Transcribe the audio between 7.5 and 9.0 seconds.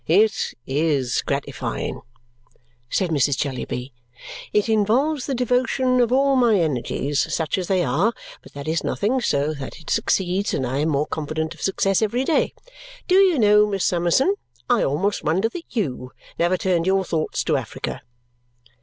as they are; but that is